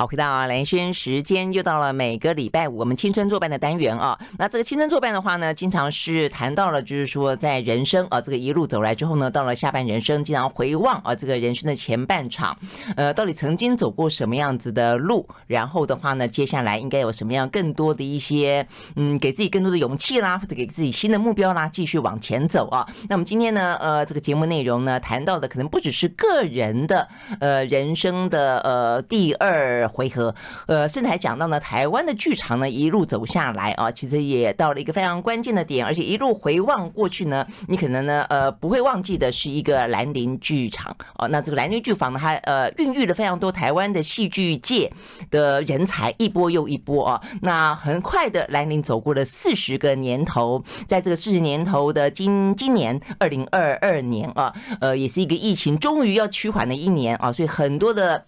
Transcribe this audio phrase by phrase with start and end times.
[0.00, 4.16] 好，回到兰萱时间，又到了每个礼拜五我们青春作伴的单元啊。
[4.38, 12.56] 那这个青春作伴的话呢，经常是谈到了，就是说在人生啊这个一路走来之后呢，到了下半人生，经常回望啊这个人生的前半场，
[12.94, 22.88] 呃，到底曾经走过什么样子的路，然后的话呢，接下来应该有什么样更多的一些嗯，给自己更多的勇气啦，或者给自己新的目标啦，继续往前走啊。
[23.08, 27.08] 那我们今天呢，呃，这个节目内容呢，谈到的可能不只是个人的
[27.40, 29.87] 呃人生的呃第二。
[29.88, 30.34] 回合，
[30.66, 41.26] 呃，甚至还讲到呢，台湾的剧场呢一路走下来啊，其实也到了一个非常关键的点，而且一路回望过去呢，你可能呢，呃，不会忘记的是一个兰陵剧场哦。
[41.28, 44.92] 那这个兰陵剧坊呢，它呃孕育了非常多台湾的戏剧界
[45.30, 47.22] 的人才，一波又一波啊。
[47.42, 58.24] 那很快的，兰陵走过了四十个年头，在这个四十年头的今今年二零二二年啊，呃，也是一个疫情终于要趋缓的一年啊，所以很多的。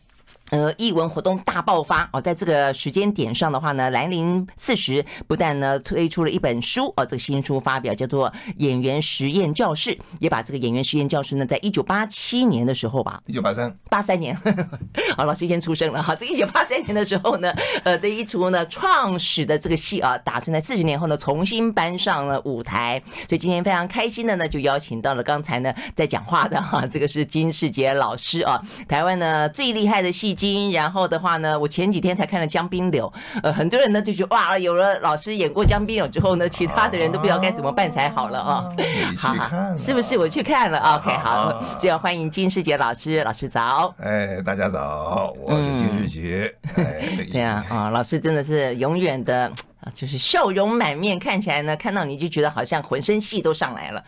[0.51, 2.09] 呃，艺文活动大爆发。
[2.13, 14.37] 哦，在这个时间点上的话呢，兰陵四十不但呢推出了一本书哦，这个新书发表叫做《演员实验教室》，也把这个演员实验教室呢，在一九八七年的时候吧， 一九八三，八三年，
[15.17, 16.03] 好，老师先出生了。
[16.03, 17.53] 哈，这一九八三年的时候呢，
[17.85, 30.35] 呃的一出呢创始的这个戏啊，打算在四十年后呢重新搬上了舞台，所以今天非常开心的呢，就邀请到了刚才呢在讲话的哈，这个是金世杰老师啊，台湾呢最厉害的戏。
[30.73, 38.69] 然后的话呢，我前几天才看了《江滨柳》，呃，很多人呢就觉得哇，有了老师演过《江滨柳》之后呢，其他的人都不知道该怎么办才好了啊。
[39.17, 43.95] 好好，是不是我去看了？OK，好，就要欢迎金世杰老师，老师早。
[43.99, 46.55] 哎，大家早，我是金世杰。
[47.33, 49.51] 对啊，啊，老师真的是永远的。
[49.81, 54.05] 啊，就是笑容满面，看起来呢，看到你就觉得好像浑身戏都上来了。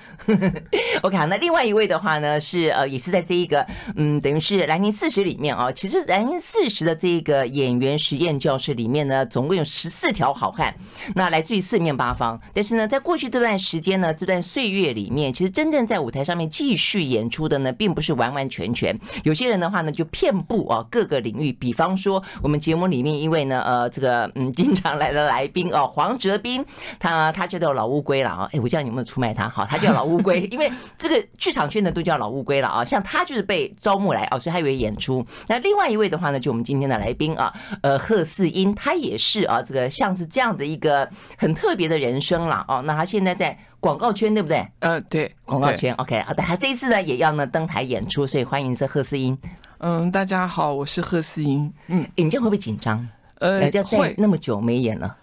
[1.02, 5.72] OK，好，那另外一位的话呢，是呃，也是在这一个嗯，等于是兰陵四十里面啊。
[5.72, 10.74] 其实兰陵四十的这个演员实验教室里面呢，总共有十四条好汉，
[11.14, 12.38] 那来自于四面八方。
[12.52, 18.94] 但是呢，在过去这段时间呢，这段岁月里面，其实真正在舞台上面继续演出的呢，并不是完完全全。
[19.24, 21.50] 有些人的话呢，就遍布啊各个领域。
[21.50, 25.61] 比方说，我们节目里面因为呢，呃，这个嗯，经常来的来宾。
[25.70, 26.64] 哦，黄哲斌，
[26.98, 28.48] 他他就叫老乌龟了啊！
[28.52, 29.48] 哎，我叫你有没有出卖他？
[29.48, 32.84] 好，他叫老乌龟， 因为这个剧场圈的都叫老乌龟了啊。
[32.84, 35.24] 像他就是被招募来哦，所以他以为演出。
[35.48, 37.52] 那另外一位的话呢，就我们今天的来宾啊，
[37.82, 42.82] 呃，贺四英，他也是啊，这个像是这样的一个很特别的人生了哦。
[42.86, 44.66] 那他现在在广告圈，对不对？
[44.78, 45.92] 呃，对，广告圈。
[45.94, 49.36] OK，好的，他这一次呢也要呢登台演出，所以欢迎是贺四英。
[49.78, 51.72] 嗯，大家好，我是贺四英。
[51.88, 53.06] 嗯，演将会不会紧张？
[53.40, 55.16] 呃，要在那么久没演了。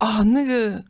[0.00, 0.82] 啊、哦，那个，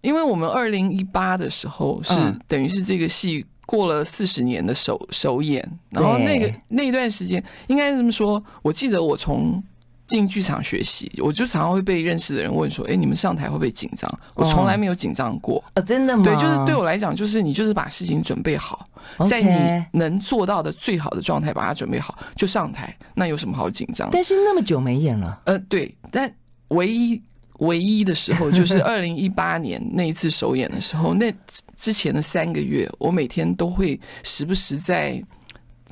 [0.00, 2.14] 因为我们二零一八的时候是
[2.46, 9.62] 等于是这个戏过了四十年的首首演，然后那个那一段时间应该这么说，我记得我从
[10.08, 16.24] 进剧场学习，我就常常会被认识的人问说：“哎，你们上台会不会紧张？”我从来没有紧张过啊，真的吗？
[16.24, 18.88] 对，就是对我来讲，就是你就是把事情准备好，
[19.28, 24.08] 在你能做到的最好的状态把它准备好就上台，那有什么好紧张？
[24.10, 26.34] 但是那么久没演了，呃，对，但
[26.68, 27.22] 唯一。
[27.58, 31.32] 唯一的时候就是 二零一八年那一次首演的时候，那
[31.76, 35.22] 之前的三个月，我每天都会时不时在，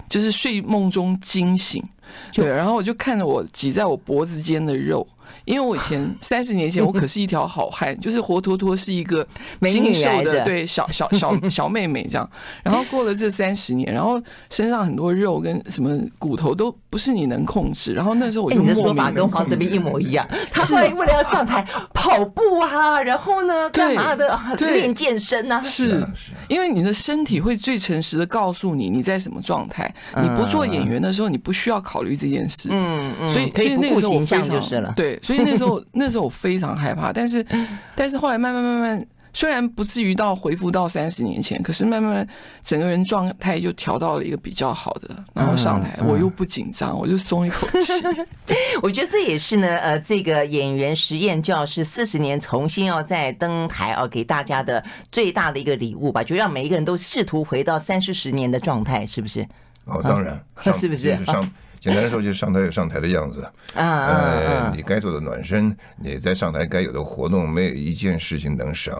[0.08, 1.82] 就是睡梦中惊醒，
[2.32, 5.06] 对，然后我就看着我挤在我脖子间的肉。
[5.44, 9.26] 因为我以前 三十年前我可是一条好汉， 就是活脱脱是一个
[9.62, 12.28] 精瘦的对小小小 小妹妹这样。
[12.62, 14.20] 然后过了这三十年，然后
[14.50, 17.92] 身上很多肉跟什么骨头都不是你能控制。
[17.92, 20.26] 然后那时候我就你的说法跟黄泽斌一模一样。
[20.50, 25.62] 他后来为了要上台跑步啊，然后呢干嘛的练健身啊？
[25.62, 26.06] 是
[26.48, 29.92] 因为你的身体会最诚实的告诉你你在什么状态。
[30.22, 32.68] 你不做演员的时候，你不需要考虑这件事。
[32.72, 35.18] 嗯嗯，所以所以那个时候我非常对。
[35.22, 37.44] 所以那时候， 那时候我非常害怕，但是，
[37.94, 42.26] 但是后来慢慢慢慢，虽然不至于到回复到三十年前，可是慢慢
[42.64, 47.92] 整个人状态就调到了一个比较好的，然后上台我又不紧张，我就松一口气。
[48.82, 54.82] 我觉得这也是呢，呃，这个演员实验教室四十年重新要再登台啊，给大家的
[55.12, 59.46] 最大的一个礼物吧，就让每一个人都试图回到三四十年的状态，是不是？
[59.84, 61.22] 哦，当然， 是不是？
[61.26, 61.52] 上
[61.86, 68.92] 简单说，就是上台有上台的样子啊，呃，你该做的暖身，你在上台该有的活动，没有一件事情能省。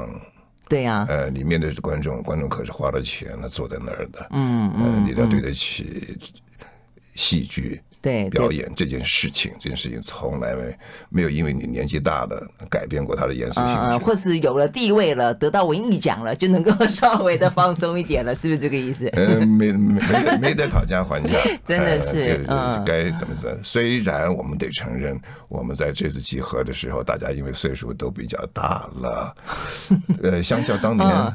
[0.68, 6.16] 对呀，呃，里面的观众，观众可是花了钱了，坐在那儿的，嗯嗯，你要对得起
[7.14, 7.82] 戏剧。
[8.06, 10.76] 对表演这件事情，这件事情从来没
[11.08, 19.08] 没有因为你年纪大了改变过他的严肃性质，或是有了地位了，得到文艺奖了，就能够 稍微的放松一点了，是不是这个意思？
[19.14, 23.58] 嗯，没没没没得讨价还价， 真的是，嗯，该怎么着？
[23.62, 25.18] 虽然我们得承认，
[25.48, 29.34] 我们在这次集合的时候，大家因为岁数都比较大了，
[30.22, 31.34] 呃，相较当年。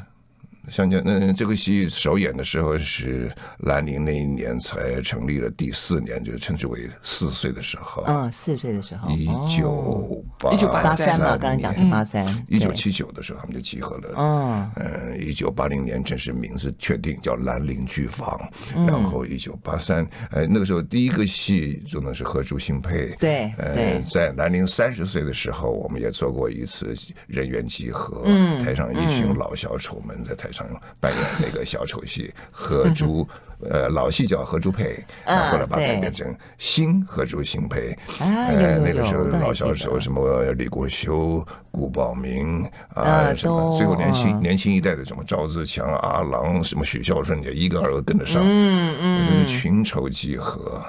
[0.68, 8.04] 像这嗯，这个戏首演的时候是兰陵那一年才成立了第四年，就称之为四岁的时候。
[8.06, 12.46] 嗯，四岁的时候，一九一九八三嘛，刚才讲是八三。
[12.48, 14.14] 一九七九的时候，他们就集合了。
[14.16, 18.38] 嗯，嗯，一九八零年正式名字确定叫兰陵剧坊。
[18.86, 23.08] 然后一九八三，呃，那个时候第一个戏做的是和朱兴配。
[23.18, 26.94] 对，呃，在兰陵三十岁的时候，我们也做过一次
[27.26, 28.22] 人员集合。
[28.26, 30.66] 嗯，台上一群老小丑们在台上
[31.00, 33.26] 扮演那个小丑戏，和朱，
[33.70, 37.96] 呃，老戏叫和朱配，后来把它变成新和朱兴配。
[38.20, 50.82] 呃，那个时候老小丑什么李国修、顾宝明啊，什么最后年轻年轻一代的什么赵自强、阿郎，什么许孝顺也一个二个跟得上，嗯嗯，就是群丑集合，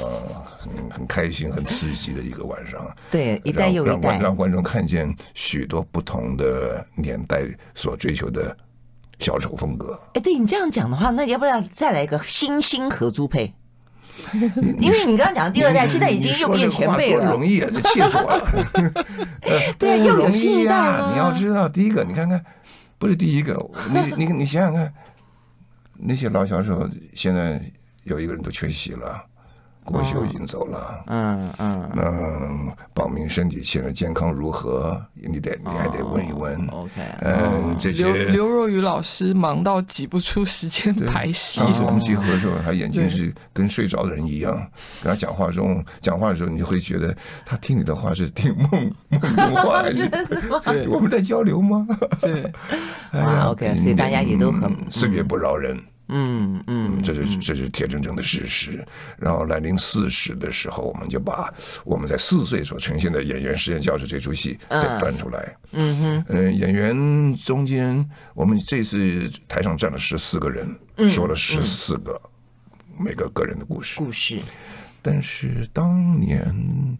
[0.00, 0.08] 呃，
[0.58, 2.80] 很很开心、很刺激的一个晚上。
[3.10, 7.42] 对，一代又一代，让观众看见许多不同的年代
[7.74, 8.56] 所追求的。
[9.20, 13.54] 小丑风格，哎，对你这样讲的话，那要不要再来一个新兴合租配？
[14.80, 19.06] 因为你刚刚讲的第二代，现在已经又变前辈了，不容易啊，这气死我了。
[19.78, 21.10] 对，又有新一代啊！
[21.12, 22.44] 你要知道，第一个，你看看，
[22.98, 23.54] 不是第一个，
[24.16, 24.92] 你你你想想看，
[25.96, 27.62] 那些老小丑现在
[28.04, 29.22] 有一个人都缺席了。
[29.90, 35.00] 国秀已经走了，嗯嗯，那宝明身体现在健康如何？
[35.14, 36.56] 你得你还得问一问。
[36.68, 36.90] OK，
[37.20, 41.60] 嗯，这些刘刘若雨老师忙到挤不出时间排戏。
[41.60, 44.54] 当时我们集合的时候，他眼睛是跟睡着的人一样，
[45.02, 47.14] 跟他讲话中讲话的时候，你就会觉得
[47.44, 48.70] 他听你的话是听梦
[49.10, 49.82] 梦中话，
[50.62, 51.86] 还是我们在交流吗？
[52.20, 52.52] 对，
[53.10, 55.78] 啊，OK，所以大家也都很岁月不饶人。
[56.10, 58.84] 嗯嗯，这是这是铁铮铮的事实。
[59.16, 61.52] 然后来临四十的时候，我们就把
[61.84, 65.56] 我们在四岁所呈现的演员实验教室这出戏再端出来。
[65.72, 70.68] 嗯哼，嗯，演员中间，我们这次台上站了十四个人，
[71.08, 72.20] 说了十四个
[72.98, 73.98] 每个个人的故事。
[73.98, 74.40] 故事，
[75.00, 76.98] 但是当年。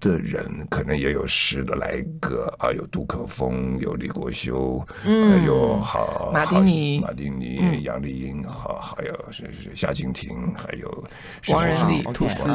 [0.00, 11.04] 的人可能也有十来个啊，有杜可风，有李国修，嗯，有好马丁尼、马丁尼、杨丽英，好，还有是是夏静婷，还有
[11.48, 12.50] 王仁礼、吐司。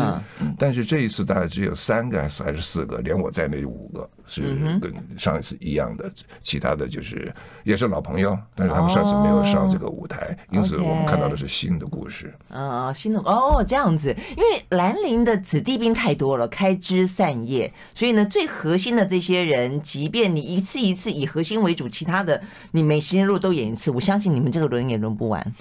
[0.57, 6.11] 但是这一次大概只有三个还是四个，连我在内五个是跟上一次一样的，
[6.41, 7.33] 其他的就是
[7.63, 12.33] 也是老朋友，但是他们上次没有上这个舞台，因此我们看到的是新的故事。
[12.49, 17.33] 啊，新的哦，这样子，因为兰陵的子弟兵太多了，开枝散。
[17.43, 22.41] 叶，所以呢，最核心的这些人，即便你一次一次以核心为主，其他的
[22.71, 25.53] 你每十年如果都演一次，我相信你们这个轮也轮不完。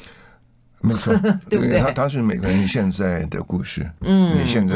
[0.82, 1.14] 没错，
[1.48, 1.78] 对不对？
[1.78, 3.88] 他他是每个人现在的故事。
[4.00, 4.74] 嗯，你现在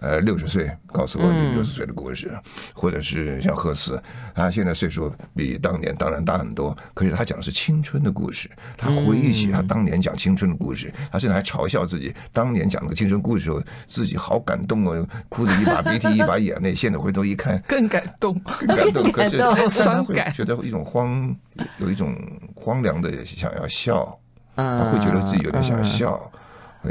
[0.00, 2.32] 呃六十岁，告诉我你六十岁的故事，
[2.74, 4.02] 或者是像贺斯，
[4.34, 8.50] 他现在岁数比当年当然大很多，可是他讲的是青春的故事。
[8.76, 16.74] 他回忆起他当年讲青春的故事，他现在还嘲笑自己当年讲那个青春故事时候，自己好感动哦，哭的一把鼻涕一把眼泪。
[16.74, 19.38] 现在回头一看，更感动，更 感动，可是
[19.70, 21.34] 伤感，觉得一种荒，
[21.78, 22.16] 有一种
[22.54, 24.18] 荒凉的想要笑。
[24.56, 26.18] 他会觉得自己有点想笑，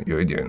[0.06, 0.48] 有一点、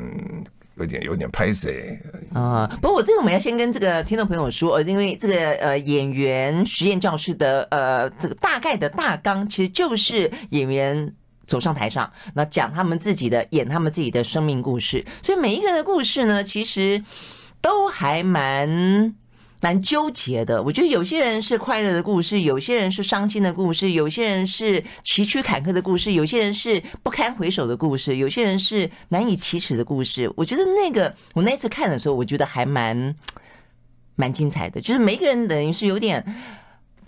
[0.76, 1.98] 有点、有点拍谢
[2.32, 2.66] 啊。
[2.80, 11.12] 不过，我这个我们要先跟这个听众朋友说，因为这个呃演员实验教室的呃这个大概的大纲，其实就是演员
[11.46, 15.04] 走上台上，那讲他们自己的，演他们自己的生命故事。
[15.22, 17.02] 所以每一个人的故事呢，其实
[17.60, 19.14] 都还蛮。
[19.60, 30.30] 蛮纠结的，我觉得有些人是快乐的故事，有些人是伤心的故事，有些人是崎岖坎坷的故事，有些人是不堪回首的故事，有些人是难以启齿的故事。
[30.36, 33.14] 我觉得那个我那次看的时候，我觉得还蛮
[34.14, 36.24] 蛮精彩的，就是每个人等于是有点。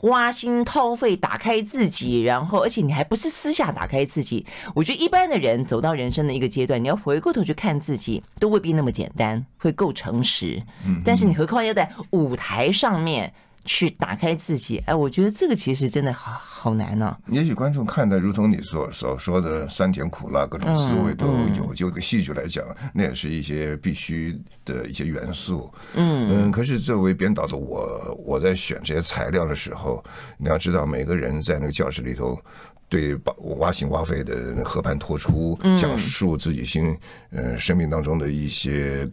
[0.02, 4.46] 挖心掏肺，打开自己，然后，而且你还不是私下打开自己。
[4.74, 10.62] 我觉得一般的人走到人生的一个阶段，你要回过头去看自己，都未必那么简单，会够诚实。
[11.04, 13.32] 但是你何况要在舞台上面。
[13.68, 17.18] 去打开自己，哎，我觉得这个其实真的好好难呢、啊。
[17.26, 25.70] 也许观众看的如同你所所说的酸甜苦辣各种滋味都有，嗯嗯、就个戏剧来讲，那也是一些必须的一些元素。
[25.94, 26.50] 嗯嗯。
[26.50, 30.02] 可是作为编导的我，我在选这些材料的时候，
[30.38, 32.40] 你要知道，每个人在那个教室里头，
[32.88, 36.96] 对把挖心挖肺的和盘托出，讲述自己心
[37.32, 39.06] 呃生命当中的一些。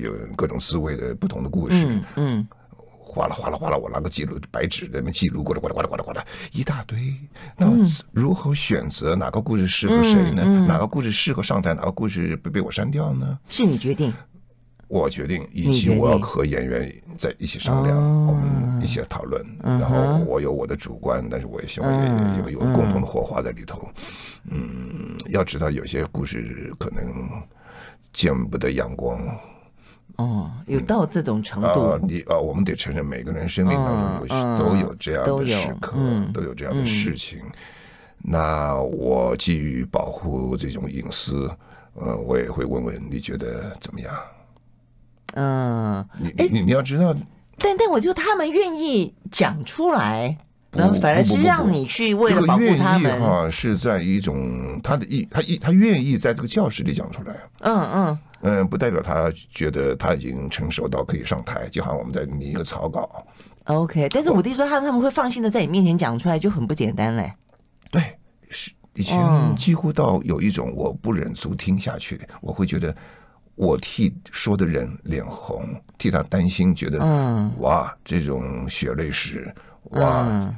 [0.00, 1.84] 有各种滋味的不同的故事。
[1.86, 2.04] 嗯。
[2.16, 2.46] 嗯
[3.14, 6.98] 哗啦哗啦哗啦，我拿个记录白纸在那记录，呱啦呱啦呱啦呱啦呱啦一大堆。
[7.56, 7.66] 那
[8.10, 10.42] 如何选择哪个故事适合谁呢？
[10.44, 13.38] 嗯嗯、哪个故事适合上台，哪个故事被被我删掉呢？
[13.48, 14.12] 是你决定，
[14.88, 19.44] 我决定，以及我要和演员在一起商量，我们一起讨论。
[19.62, 23.88] 然后我有我的主观，但是我也希望也有有共同的火花在里头。
[24.50, 27.04] 嗯，要知道有些故事可能
[28.12, 29.20] 见不得阳光。
[30.16, 31.98] 哦，有到这种程度？
[32.06, 35.96] 你啊，我们得承认，每个人生命当中有、嗯、都有这样的时刻，
[36.32, 37.40] 都有，这样的事情。
[37.40, 37.52] 嗯、
[38.18, 41.50] 那我基于保护这种隐私，
[41.94, 44.14] 呃，我也会问问你觉得怎么样？
[45.34, 47.12] 嗯，你你你要知道，
[47.58, 50.38] 但但我就他们愿意讲出来，
[50.70, 57.34] 然后反而是让你去为了保护他们，哈，是在一种他的意，他意他愿意在这个教室里讲出来。
[57.62, 58.18] 嗯嗯。
[58.44, 63.26] 嗯，不代表他觉得他已经成熟到可以上台，就好像我们在拟一个草稿。
[63.64, 67.32] OK，但是我弟说他他们会放心的在你面前讲出来，就很不简单嘞。
[67.90, 68.02] 对，
[68.50, 69.18] 是以前
[69.56, 72.94] 几乎到有一种我不忍足听下去，嗯、我会觉得
[73.54, 79.52] 我替说的人脸红，替他担心，觉得嗯，哇，这种血泪史，
[79.92, 80.26] 哇。
[80.28, 80.54] 嗯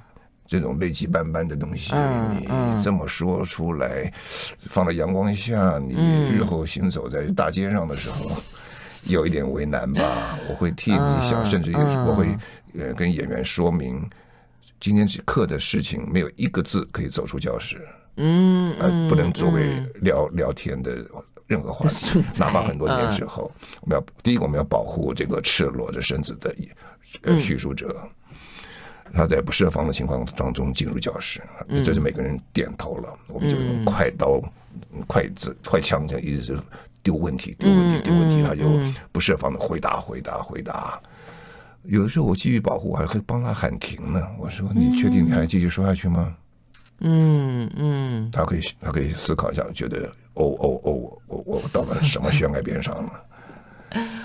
[0.47, 1.93] 这种泪迹斑斑的东西，
[2.33, 2.49] 你
[2.83, 4.13] 这么说出来，
[4.71, 5.95] 放到阳光下，你
[6.31, 8.31] 日后行走在大街上的时候，
[9.07, 10.39] 有一点为难吧？
[10.49, 10.99] 我会替你
[11.29, 12.29] 想，甚至于我会
[12.79, 14.09] 呃跟演员说明，
[14.79, 17.85] 今天这课的事情没有一个字可以走出教室，
[18.17, 20.97] 嗯，呃，不能作为聊聊天的
[21.49, 23.51] 任何话题，哪怕很多年之后，
[23.81, 26.55] 我们要第一个我们要保护这个赤裸着身子的
[27.23, 28.09] 呃叙述者。
[29.15, 31.41] 他在不设防的情况当中进入教室，
[31.83, 34.41] 这是每个人点头了，嗯、我们就用快刀、
[35.07, 36.59] 快子、快枪这样一直
[37.03, 38.65] 丢问题、丢问题、丢问题，他就
[39.13, 41.01] 不设防的回答、回答、回答。
[41.85, 44.21] 有的时候我继续保护，我还会帮他喊停呢。
[44.39, 46.35] 我说：“你确定你还继续说下去吗？”
[47.01, 53.25] 嗯嗯，他可以他可以思考一下，觉得哦哦哦，我我到了什么悬崖边上了？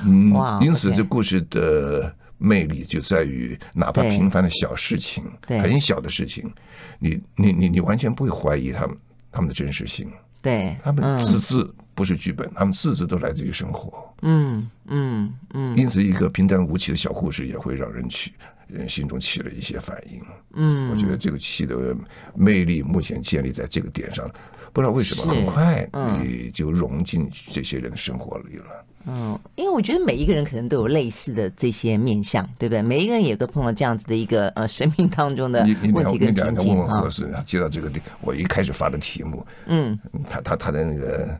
[0.03, 2.13] 嗯，哇，因此这故事的。
[2.41, 6.51] 魅力就在于，哪怕平凡的小事情，很小的事情，
[6.97, 8.97] 你你你你完全不会怀疑他们
[9.31, 10.11] 他们的真实性。
[10.41, 14.11] 对，他们字字不是剧本，他们字字都来自于生活。
[14.23, 15.77] 嗯嗯嗯。
[15.77, 18.33] 因此，一个平淡无奇的小故事也会让人起
[18.67, 20.19] 人心中起了一些反应。
[20.53, 21.95] 嗯，我觉得这个戏的
[22.33, 24.27] 魅力目前建立在这个点上，
[24.73, 25.87] 不知道为什么很快
[26.21, 28.65] 你就融进这些人的生活里了。
[29.07, 32.83] 嗯，因为我觉得每一个人可能都有类似的这些面相，对不对？
[32.83, 35.61] 每一个人也都碰到这样子的一个呃生命当中的
[35.91, 36.55] 问题跟瓶颈。
[36.55, 37.27] 你你问问何事？
[37.47, 39.97] 接到这个我一开始发的题目，嗯，
[40.29, 41.35] 他他他的那个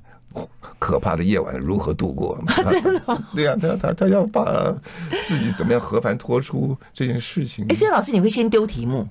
[0.79, 2.43] 可怕的夜晚如何度过？
[2.81, 3.23] 真的？
[3.35, 4.75] 对呀，他他他要把
[5.27, 7.63] 自己怎么样和盘托出这件事情。
[7.69, 9.07] 哎，所以老师你会先丢题目？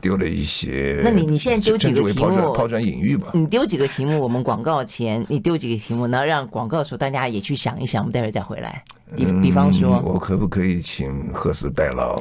[0.00, 2.52] 丢了一些，那你你现在丢几个题目？
[2.52, 3.30] 抛砖引玉吧。
[3.34, 4.18] 你丢几个题目？
[4.20, 8.82] 我们广告前你丢几个题目，然后让广告的时候大家也去想一想，我们待会儿再回来。
[9.16, 12.16] 比比方说，我可不可以请贺时代劳？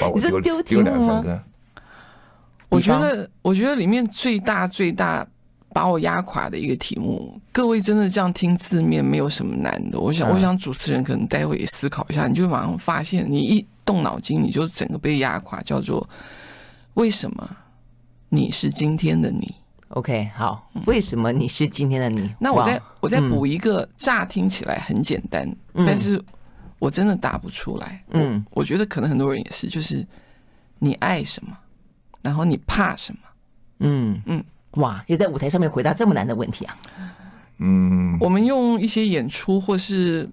[0.00, 1.40] 把我丢 丢丢两三个。
[2.68, 5.26] 我觉得，我觉得里面最大最大
[5.72, 10.00] 把我压垮的一个题目，各位真的这样听字面没有什么难的。
[10.00, 16.06] 我想，我想主持人可能待会也思考一下，你就马上发现，你一动脑筋，你就整个被压垮，叫做。
[16.98, 17.48] 为什么
[18.28, 19.54] 你是今天的你
[19.90, 22.28] ？OK，好，为什么你是今天的你？
[22.40, 25.48] 那我再我再补一个，乍听起来很简单，
[25.86, 26.20] 但是
[26.80, 28.02] 我真的答不出来。
[28.10, 30.04] 嗯，我觉得可能很多人也是，就是
[30.80, 31.56] 你爱什么，
[32.20, 33.20] 然后你怕什么？
[33.78, 36.76] 嗯嗯，哇，也在舞台上面回答这么难的问题啊？
[37.58, 40.28] 嗯，我们用一些演出或是。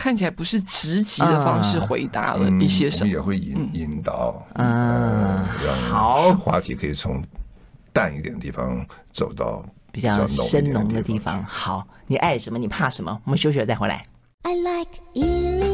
[0.00, 5.44] 看起来不是直击的方式回答了一些什么，嗯、也会引引导，嗯，
[5.90, 7.22] 好话题可以从
[7.92, 11.44] 淡一点的地方走到比较深浓的地方。
[11.44, 12.58] 好，你爱什么？
[12.58, 13.20] 你怕什么？
[13.24, 14.06] 我们休息了再回来。
[14.44, 15.69] I like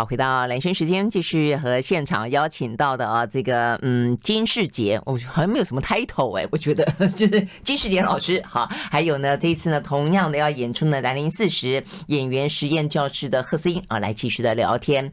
[0.00, 8.42] 好，回到兰萱时间，继续和现场邀请到的啊，这个嗯金世杰，我好像没有什么 title 哎，我觉得 就是金世杰老师。
[8.48, 15.12] 好，还有呢，这一次呢，同样的要演出呢，兰陵四十演员实验教室的贺斯英啊，来继续的聊天。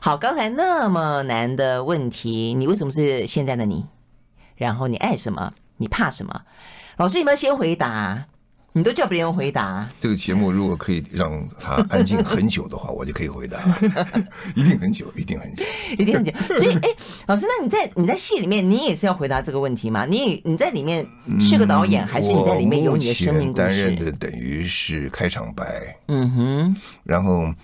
[0.00, 3.84] 好，刚才那么难的问题，你为什么是现在的你？
[4.56, 5.52] 然后你爱什么？
[5.76, 6.40] 你怕什么？
[6.96, 8.24] 老师有没有先回答？
[8.76, 9.88] 你都叫别人回答。
[10.00, 13.60] 这个节目如果可以让他安静很久的话，我就可以回答，
[14.56, 15.64] 一定很久，一定很久，
[15.96, 16.32] 一定很久。
[16.58, 16.88] 所以，哎，
[17.28, 20.04] 老师，那你在你在戏里面，你也是要回答这个问题吗？
[20.04, 21.06] 你你在里面
[21.38, 23.62] 是个导演，还是你在里面有你的生命故事？
[23.62, 27.54] 担任的等于是开场白，嗯哼，然后。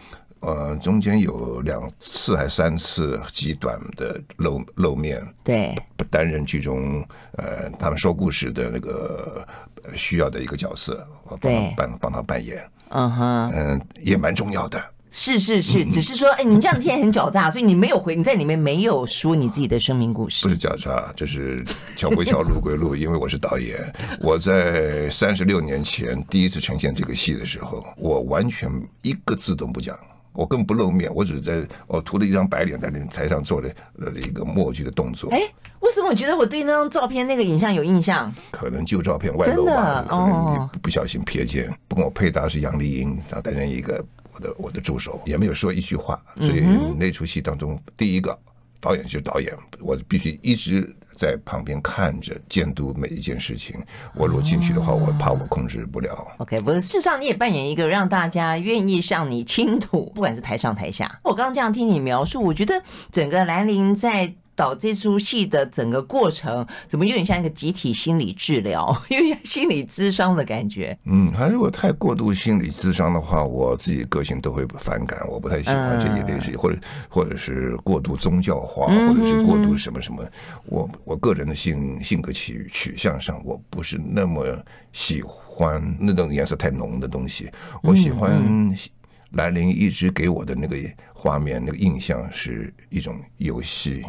[0.41, 7.05] 呃，中间有两次还三次极短的露露面，对，不担任剧中
[7.37, 9.47] 呃他们说故事的那个
[9.95, 11.37] 需要的一个角色，我
[11.77, 14.83] 帮帮他扮演，嗯哼，嗯，也蛮重要的。
[15.13, 20.47] 是是是，只是说，哎，你这样听很狡诈，所以你没有回，你在里面没有说你自己的生命故事。
[20.47, 21.65] 不是狡诈，就是
[21.97, 22.95] 桥归桥，路归路。
[22.95, 23.77] 因为我是导演，
[24.23, 28.71] 我在三十六年前第一次呈现这个戏的时候，我完全
[29.03, 29.99] 一个字都不讲。
[30.33, 35.31] 我根本不露面，我只是在我涂了一张白脸在那台上做了了一个默剧的动作。
[35.31, 35.41] 哎，
[35.81, 38.33] 为什么我觉得我对那张照片那个影像有印象？
[38.51, 41.73] 可能旧照片外露吧，可能你不小心瞥见。
[41.89, 46.23] 不过我配搭是杨丽英，然后担任一个我的我的助手，也没有说一句话。
[46.37, 46.65] 所以
[46.97, 48.39] 那出戏当中，第一个
[48.81, 50.95] 导演就是导演，我必须一直。
[51.21, 53.77] 在旁边看着监督每一件事情，
[54.15, 56.27] 我如果进去的话，我怕我控制不了。
[56.39, 61.21] OK，不是，事实上你也扮演一个让大家愿意向你倾吐，不管是台上台下。
[61.23, 64.33] 我刚刚这样听你描述，我觉得整个兰陵在。
[64.61, 70.95] 导这出戏的整个过程，怎么有点像一个集体心理治疗， 有点心理咨商的感觉。
[71.05, 80.23] 嗯，他如果太过度心理咨商的话，我自己个性都会反感，我不太喜欢这一类事情，或者或者是过度宗教化，或者是过度什么什么。
[80.67, 84.45] 我我个人的性性格取取向上，我不是那么
[84.93, 87.51] 喜欢那种颜色太浓的东西。
[87.83, 88.77] 我喜欢
[89.31, 90.77] 兰陵一直给我的那个
[91.15, 94.05] 画面，那个印象是一种游戏。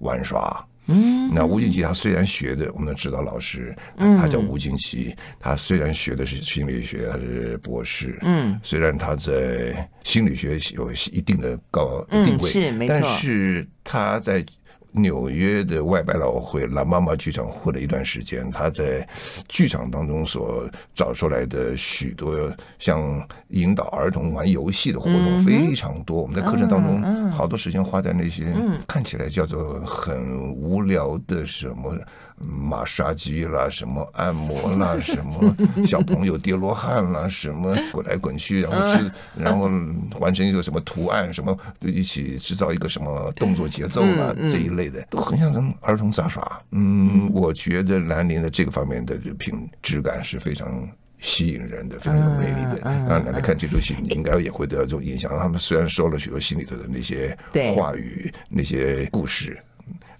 [0.00, 14.44] 玩耍，嗯，那吴静吉他虽然学的我们的指导老师，他叫吴静吉，他虽然学的是心理学，他是博士，嗯，虽然他在心理学有一定的高定位，是没错，但是他在。
[14.90, 19.06] 纽约的外百老汇拉妈妈剧场混了一段时间，他在
[19.48, 26.22] 剧场当中所找出来的许多像引导儿童玩游戏的活动非常多。
[26.22, 28.54] 我们在课程当中好多时间花在那些
[28.86, 31.96] 看起来叫做很无聊的什么。
[32.40, 39.70] 马杀鸡啦，什么按摩啦，什么 小朋友跌罗汉啦，什么滚来滚去，然后是然后
[40.20, 46.60] 完成一个什么图案，什么就一起制造一个什么动作节奏啦，这一类的都很像咱们儿童杂耍。
[46.70, 52.80] 嗯，我觉得兰陵的这个方面的品质感是非常吸引人的，非常有魅力的。
[53.08, 55.36] 让奶奶看这出戏，你应该也会得到这种印象。
[55.38, 57.36] 他们虽然说了许多心里头的那些
[57.74, 59.58] 话语，那些故事。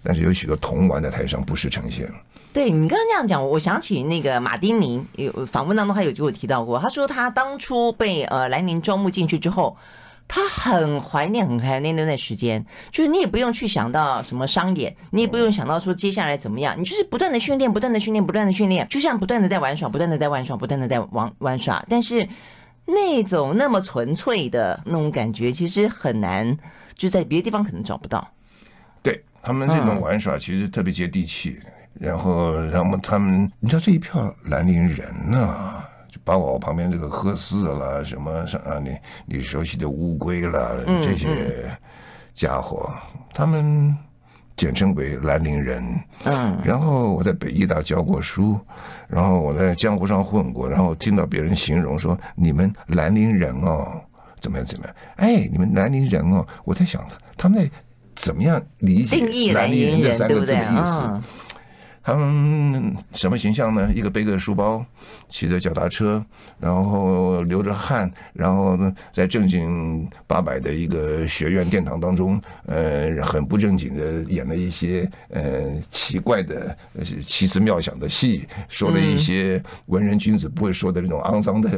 [0.09, 2.11] 但是有许多童玩在台上不时呈现。
[2.51, 9.77] 对，你刚刚这样讲，我想起那个马丁尼有访问当中，他有机会提到过，他说他当初被呃兰陵招募进去之后，
[10.27, 21.85] 他很怀念很怀念那段时间，就是你也不用去想到什么商演，你也不用想到说接下来怎么样，你就是不断的训练，不断的训练，不断的训练，就像不断的在玩耍，不断的在玩耍，不断的在玩玩耍。
[21.87, 22.27] 但是
[22.87, 26.57] 那种那么纯粹的那种感觉，其实很难，
[26.95, 28.27] 就在别的地方可能找不到。
[29.41, 31.59] 他们这种玩耍其实特别接地气，
[31.93, 40.71] 然后，然后他们，你知道这一票兰陵人呢，就把我旁边这个喝四啦，什么什么你你熟悉的乌龟啦，
[41.01, 41.71] 这些
[42.33, 42.91] 家伙，
[43.33, 43.95] 他们
[44.55, 45.83] 简称为兰陵人。
[46.25, 48.59] 嗯，然后我在北医大教过书，
[49.07, 53.99] 然后我在江湖上混过，然后听到别人形容说你们兰陵人哦，
[54.41, 54.95] 怎么样怎么样？
[55.15, 57.01] 哎，你们兰陵人哦，我在想
[57.37, 57.71] 他们在。
[58.19, 61.21] 怎么样理解“兰陵人”这三个字的意思？
[62.01, 63.89] 他们什么形象呢？
[63.95, 64.83] 一个背个书包，
[65.29, 66.23] 骑着脚踏车，
[66.59, 76.75] 然后流着汗，然后呢，在正经八百的一个学院殿堂当中，呃，很不正经的演了一些呃奇怪的
[77.21, 81.69] 奇思妙想的戏，说了一些文人君子不会说的那种肮脏的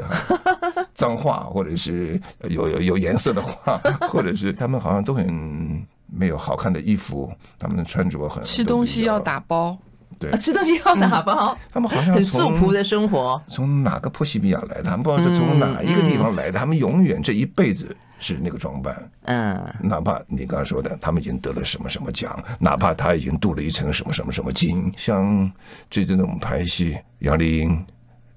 [0.96, 5.86] 脏话，或者是有有有颜色的话，或者是他们好像都很。
[6.22, 9.76] 没有好看的衣服，他们的穿着很吃东西要打包，
[10.20, 11.58] 对，吃东西要打包。
[11.74, 14.84] 他们好像很素朴的生活，从哪个波西米亚来的？
[14.84, 16.60] 他们不知道是从哪一个地方来的。
[16.60, 19.12] 他们永远这一辈子是那个装扮。
[19.24, 24.94] 嗯，哪怕你刚刚说的，他们已经得了什么什么奖，哪怕他已经镀了一层什么什么什么金。
[24.96, 25.52] 像
[25.90, 27.84] 最近的我们拍戏，杨丽英、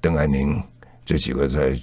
[0.01, 0.59] 邓爱宁
[1.05, 1.79] 这几个在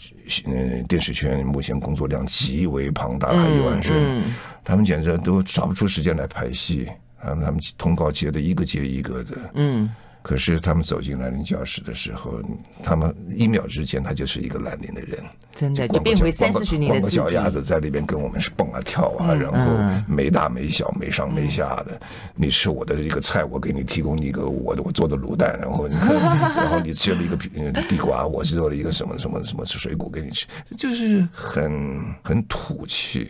[0.46, 4.24] 嗯电视圈目前工作量极为庞大的还有万顺。
[4.64, 6.88] 他们简直都找不出时间来拍戏，
[7.22, 9.90] 他们他们通告接的一个接一个的，嗯，
[10.22, 12.40] 可是他们走进兰陵教室的时候，
[12.84, 15.20] 他们一秒之间，他就是一个兰陵的人，
[15.54, 17.18] 真的就变回三四十年的自己。
[17.18, 21.94] 小鸭子在里边跟我们是蹦啊跳啊，嗯、然后没大没小，没上没下的。
[21.94, 22.00] 嗯、
[22.36, 26.14] 你吃我的一个菜，我给你提供一个我的我做的卤蛋，然后你看，
[26.56, 27.36] 然后你吃了一个
[27.90, 30.46] 地瓜，我是做了一个什么什么什么水果给你吃，
[30.78, 33.30] 就是很很土气。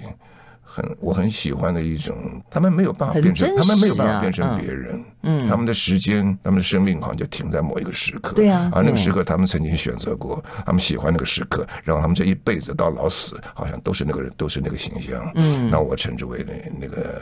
[0.74, 2.16] 很，我很喜欢的一种，
[2.50, 5.04] 他们没有办法变成，啊、他们没有办法变成别人。
[5.24, 8.34] 嗯，他们的时间，他们的生命好像就停在某一个时刻。
[8.34, 15.30] 对啊，而那个时刻，他们曾经选择过，他们喜欢那个时刻，然后他们这一辈子到老死，好像都是那个人，都是那个形象。
[15.36, 17.22] 嗯，那我称之为那那个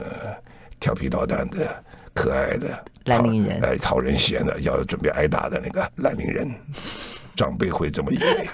[0.80, 1.84] 调皮捣蛋的、
[2.14, 6.50] 可爱的兰陵人，来讨人嫌的，要准备挨打的那个兰陵人。
[7.36, 8.50] 长辈会这么以为，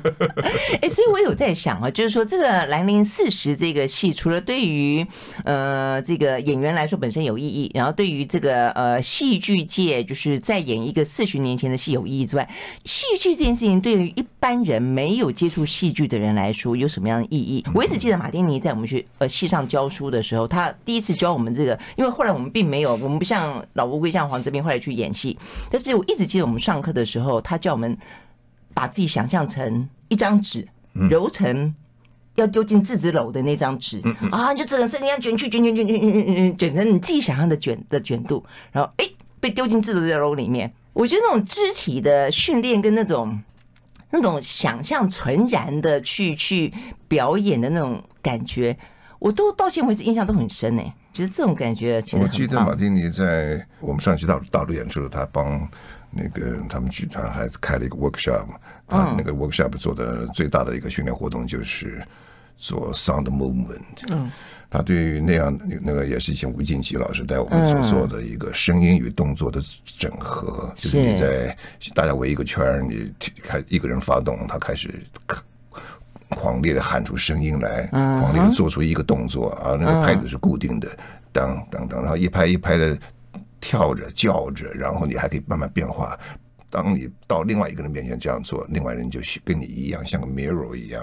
[0.82, 5.06] 哎，所以我有在想啊，就是说这个《兰陵四十》这个戏，除了对于
[5.44, 12.48] 呃这个演员来说本身有意义，然后对于这个呃戏剧界就是在演一个四十年前的戏有意义之外，
[12.84, 17.64] 戏剧这件事情对于一般人没有接触戏剧的人来说有什么样的意义？
[17.74, 25.36] 我一直记得马丁尼在我们去呃戏上教书的时候，他第一次教我们这个，因为后来我们并没有，我们不像老乌龟像黄泽斌后来去演戏，
[25.68, 27.98] 但是我一直记得我们上课的时候，他叫我们。
[28.72, 30.68] 把自己想象成一张纸，
[31.08, 31.74] 揉成
[32.34, 39.08] 要丢进自纸篓的那张纸啊，就整个身体要卷去卷卷卷卷卷卷卷成你自己想象的卷的卷度，然后哎
[39.40, 40.70] 被丢进字纸篓里面。
[40.92, 43.40] 我觉得那种肢体的训练跟那种
[44.10, 46.72] 那种想象纯然的去去
[47.08, 48.76] 表演的那种感觉，
[49.18, 50.82] 我都到现在为止印象都很深呢。
[51.12, 55.68] 觉得这种感觉其实我记得马丁尼在我们上期大大陆演出的，他帮。
[56.18, 58.46] 那个他们剧团还开了一个 workshop，
[58.86, 62.02] 他那个 workshop 做的最大的一个训练活动就是
[62.56, 63.80] 做 sound movement。
[64.08, 64.30] 嗯，
[64.68, 69.60] 他对于那样那个也是以前吴静吉老师带我们所做的一个声音与动作的
[69.98, 71.56] 整合，就是你在
[71.94, 75.04] 大家围一个圈，你开一个人发动，他开始
[76.30, 80.88] 狂烈的喊出声音来，狂烈的做出一个动作，而那个拍子是固定的，
[81.32, 82.98] 当当当，然后一拍一拍的。
[83.58, 86.16] 跳着叫着，然后你还可以慢慢变化。
[86.76, 91.02] 当你到另外一个人面前这样做，另外人就跟你一样，像个 mirror 一样，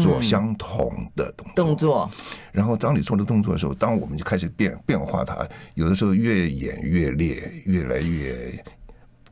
[0.00, 1.54] 做相同的动作。
[1.56, 2.10] 动作。
[2.52, 8.64] 然后当你做的动作的时候，当我们就开始变变化它，有的时候越演越烈，越来越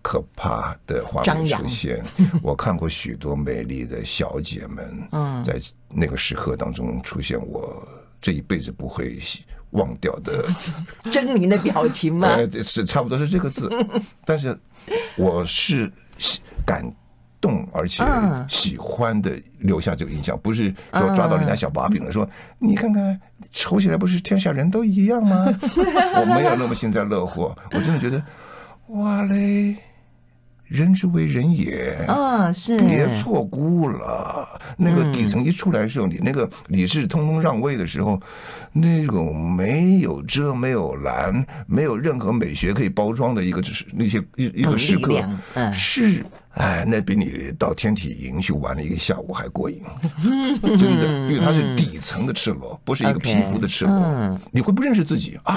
[0.03, 2.03] 可怕的画面出现。
[2.43, 7.87] 我看过许多美丽的小姐们，在那个时刻当中出现，我
[8.21, 9.21] 这一辈子不会
[9.71, 10.45] 忘掉的
[11.13, 12.37] 狰狞的表情吗？
[12.61, 13.71] 是差不多是这个字，
[14.25, 14.59] 但是
[15.16, 15.90] 我是
[16.66, 16.85] 感
[17.40, 18.05] 动而且
[18.49, 23.19] 喜欢的留下这个印象，不是说抓到人家小把柄了，说你看看
[23.51, 25.47] 丑起来不是天下人都一样吗？
[25.47, 28.23] 我没有那么幸灾乐祸，我真的觉得
[28.88, 29.77] 哇嘞。
[30.71, 34.49] 人之为人也啊，是别错估了。
[34.77, 38.19] 那个底层一出来的时候，你那个理智通通让位的时候，
[38.73, 45.21] 那种没有遮、没有拦、没有任何美学可以包装的一个，就是那些一一个时刻，
[45.73, 49.83] 是哎，那比你到天体营去玩了一个下午还过瘾，
[50.79, 54.39] 真的，因为它是底层的赤裸，不是一个皮肤的赤裸。
[54.53, 55.57] 你会不认识自己啊？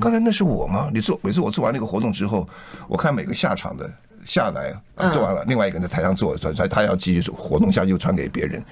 [0.00, 0.88] 刚才那是我吗？
[0.90, 2.48] 你做每次我做完那个活动之后，
[2.88, 3.92] 我看每个下场的。
[4.24, 4.74] 下来
[5.12, 8.62] 做完了，另外一个人在台上做，所以他要继续活动下去，又传给别人。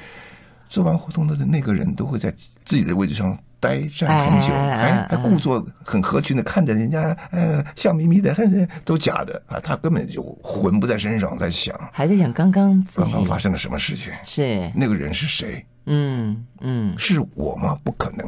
[0.68, 2.32] 做完活动的那个人都会在
[2.64, 8.34] 自己的位置上呆站很久，哎，还故作很合群的看着人家，呃，笑眯眯的，
[8.82, 14.10] 都假的啊，他根本就魂不在身上，在想，还在想刚刚刚刚发生了什么事情？
[14.24, 15.62] 是那个人是谁？
[15.84, 17.78] 嗯嗯，是我吗？
[17.84, 18.26] 不可能。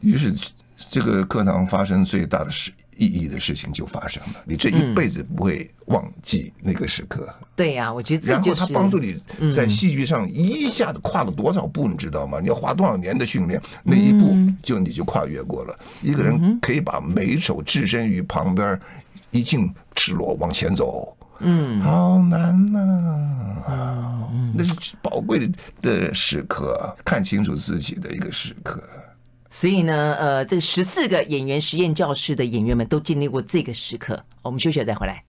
[0.00, 0.32] 于是
[0.76, 2.70] 这个课堂发生最大的事。
[3.00, 7.26] 意义的事情就发生了，你这一辈子不会忘记那个时刻。
[7.40, 8.60] 嗯、对呀、啊，我觉得这就是。
[8.60, 9.18] 然后他帮助你
[9.54, 12.40] 在戏剧上一下子跨了多少步，你知道吗？
[12.42, 15.74] 你要花多少年的训练，那一步就你就跨越过了。
[16.02, 18.78] 一个人可以把每一首置身于旁边，
[19.30, 22.78] 一径赤裸往前走，嗯，好难呐
[23.66, 24.28] 啊！
[24.54, 28.82] 那是宝贵的时刻，看清楚自己的一个时刻。
[29.52, 34.24] 所以呢，呃，这十四个演员实验教室的演员们都经历过这个时刻。
[34.42, 35.24] 我们休息了再回来。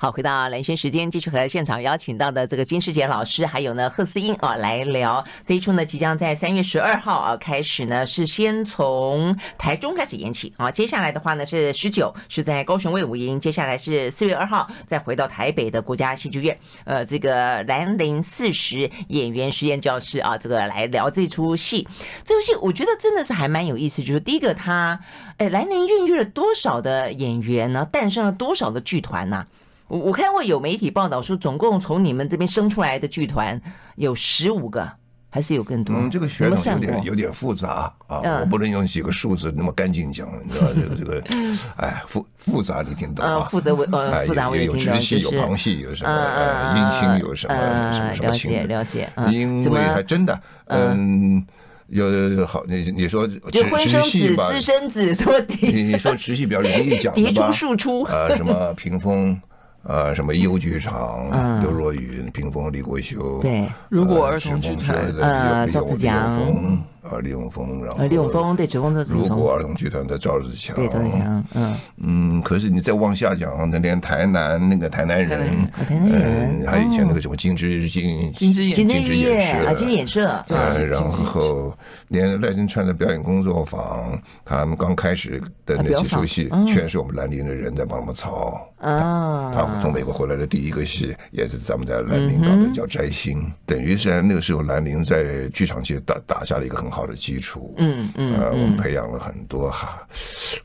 [0.00, 21.88] 好，回到蓝轩时间，继续和现场邀请到的这个金世杰老师，还有呢贺思英啊，来聊这一出呢，即将在三月十二号啊开始呢，是先从台中开始演起啊，接下来的话呢是十九是在高雄卫武营，接下来是四月二号再回到台北的国家戏剧院，呃，这个兰陵四十演员实验教室啊，这个来聊这出戏，
[22.24, 25.00] 这出戏我觉得真的是还蛮有意思，就是第一个他，
[25.38, 27.84] 哎，兰陵孕育了多少的演员呢？
[27.90, 29.44] 诞生了多少的剧团呢？
[29.88, 33.60] 我我看过有媒体报道说，总共从你们这边生出来的剧团
[33.96, 34.86] 有十五个，
[35.30, 35.96] 还是有更多？
[35.96, 41.22] 嗯，这个血统有点有点复杂啊，我不能用几个数字那么干净讲，你知道这个这个，
[41.76, 43.44] 哎，复复杂你听懂吗？
[43.46, 46.10] 复杂我呃 复杂我也听懂，有直系有旁系有什么？
[46.10, 48.68] 呃，姻亲有什么什么什么亲？
[48.68, 51.42] 了解，因为还真的，嗯，
[51.86, 55.32] 有好你你说就婚生子、私生子什么？
[55.62, 57.14] 你 你说直系比较容易讲？
[57.14, 59.40] 嫡出庶出啊，什么屏风？
[59.84, 66.78] 呃，什么优剧场，刘若云、屏风、李国修，对，如果儿童剧团，呃，赵自强。
[67.10, 81.72] 呃，李永峰，然后李永峰对，指风如果儿童剧团的赵志强，对赵志强，嗯嗯，可是你再往下讲，那连台南那个台南人，台南人，还有以前那个什么金枝金金枝金枝演社啊，金枝演社，呃，然后
[82.08, 89.50] 连赖声川的表演工作坊，他们刚开始的那几出戏，全是我们兰陵的人在帮他们操啊。
[89.54, 96.97] 他从美国回来的第一个戏，也是咱们在兰陵搞的，叫《摘星》，等于是那个时候兰陵在剧场界打打下了一个很好。
[96.98, 100.04] 好的基础，嗯嗯，呃，我们培养了很多哈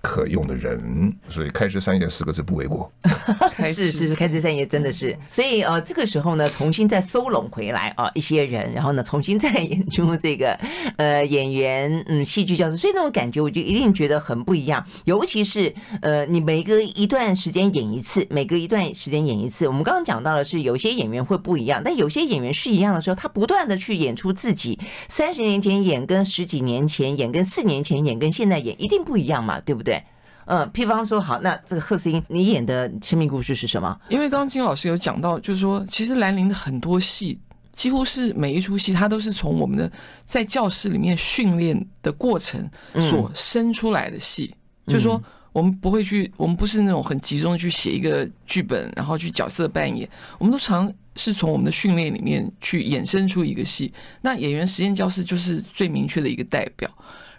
[0.02, 2.92] 可用的人，所以开枝散叶四个字不为过。
[3.72, 10.58] 是是是，开枝散叶真的是，所以呃，这个时候呢，重新再收拢回来啊，一些人，然后呢，重新再演出这个
[10.98, 14.84] 呃演员，嗯，戏剧教室，所以那种感觉，我就一定觉得很不一样。
[15.06, 30.04] 尤其是呃，你每隔一段时间演一次，每隔一段时间演一次，我们刚刚讲到的是有些演员会不一样，但有些演员是一样的时候，他不断的去演出自己三十年前演跟十几年前演跟四年前演跟现在演一定不一样嘛，对不对？
[30.46, 33.98] 嗯，譬方说，好，那这个贺思英，你演的生命故事是什么？
[34.10, 37.40] 因为刚刚金老师有讲到，就是说，其实兰陵的很多戏，
[37.72, 39.90] 几乎是每一出戏，它都是从我们的
[40.26, 44.54] 在教室里面训练的过程所生出来的戏，
[44.88, 45.22] 嗯、就是说，
[45.54, 50.94] 我们不会去，我们不是那种很集中的去写一个剧本，然后去角色扮演，我们都常。
[51.16, 56.90] 是从我们的训练里面去衍生出一个戏，那演员实验教室就是最明确的一个代表。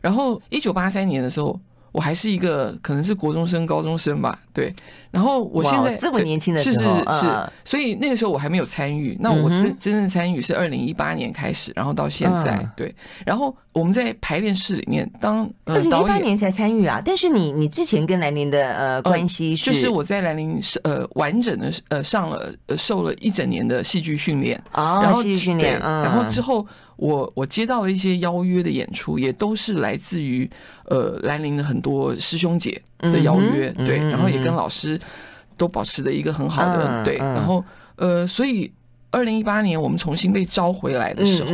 [0.00, 1.60] 然后一九八三年的时候。
[1.94, 4.74] 我还是一个可能是国中生、高中生吧，对。
[5.12, 9.16] 然后我现在这么年轻的时候，是是是，所以那个时候我还没有参与。
[9.20, 12.92] 那我真真正参与是二零一八年开始，然后到现在，对。
[13.24, 17.02] 然后我们在排练室里面，当二零一八年才参与啊。
[17.04, 26.66] 但是你你之前跟兰陵的呃关系是，就是我在兰陵是呃完整的呃上了呃受了一整年的戏剧训练啊，然后戏剧训练，然后之后。
[26.96, 30.48] 我我接到了一些邀约的演出，也都是来自于
[30.84, 34.98] 呃兰陵的很多师兄姐的邀约，对，然后也跟老师
[35.56, 37.64] 都保持了一个很好的对，然后
[37.96, 38.72] 呃，所以
[39.14, 41.52] 二零一八年我们重新被招回来的时候，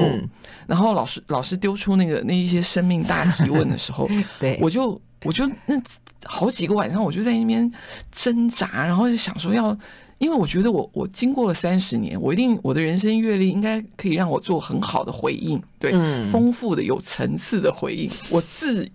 [0.66, 4.09] 然后老师老师丢出那个那一些生命大提问的时候，
[4.40, 5.81] 对，我就我就那
[6.25, 7.70] 好几个晚上我就在那边
[8.11, 9.77] 挣扎，然后就想说要。
[10.20, 15.92] 因为我觉得我我经过了三十年，我一定我的人生阅历应该可以让我做很好的回应，对，
[16.27, 18.07] 丰富的有层次的回应。
[18.31, 18.87] 我自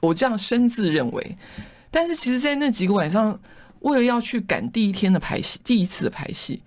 [0.00, 1.36] 我这样深自认为，
[1.90, 3.36] 但是其实，在那几个晚上，
[3.80, 6.62] 为了要去赶第一天的排戏，第一次的排戏，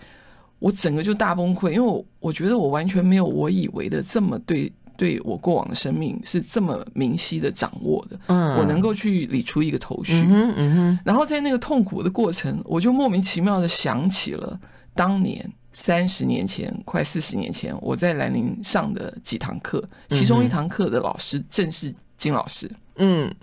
[0.62, 4.72] 我整个就大崩溃，因为我我觉得我完全没有我以为的这么对。
[4.98, 14.60] 对我过往的生命是这么明晰的掌握的，嗯，我能够去理出一个头绪，嗯嗯，然后在那个痛苦的过程，我就莫名其妙的想起了
[14.94, 23.34] 当年三十年前，快四十年前，我在兰陵上的几堂课，其中一堂课的老师正是金老师，嗯，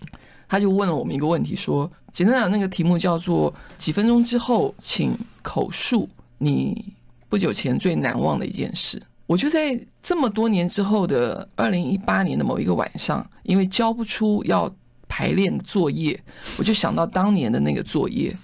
[0.48, 6.84] 他就问了我们一个问题，说，简单讲，那个题目叫做几分钟之后，请口述你
[7.28, 9.00] 不久前最难忘的一件事。
[9.26, 14.74] 我就在这么多年之后的二零一八年的某一个晚上，因为交不出要
[15.06, 16.18] 排练的作业，
[16.58, 18.34] 我就想到当年的那个作业。